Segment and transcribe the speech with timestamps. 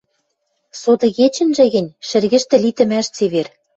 [0.81, 3.47] Сотыгечӹнжӹ гӹнь шӹргӹштӹ литӹмӓш цевер.